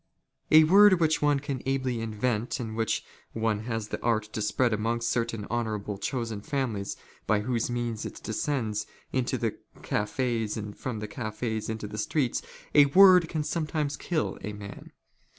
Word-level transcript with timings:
A 0.49 0.63
word 0.63 0.99
which 0.99 1.21
one 1.21 1.39
can 1.39 1.61
ably 1.67 2.01
invent 2.01 2.59
and" 2.59 2.75
which 2.75 3.05
one 3.33 3.65
has 3.65 3.89
the 3.89 4.01
art 4.01 4.23
to 4.33 4.41
spread 4.41 4.73
amongst 4.73 5.07
certain 5.11 5.45
honourable" 5.45 5.95
chosen 5.99 6.41
families 6.41 6.97
by 7.27 7.41
whose 7.41 7.69
means 7.69 8.03
it 8.03 8.19
descends 8.23 8.87
into 9.13 9.37
the 9.37 9.59
cafes, 9.83 10.57
and 10.57 10.75
"from 10.75 11.01
the 11.01 11.07
cafes 11.07 11.69
into 11.69 11.85
the 11.85 11.99
streets; 11.99 12.41
a 12.73 12.85
word 12.87 13.29
can 13.29 13.43
sometimes 13.43 13.95
kill 13.95 14.39
a 14.43 14.53
man. 14.53 14.91